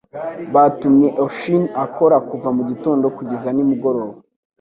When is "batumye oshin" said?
0.53-1.63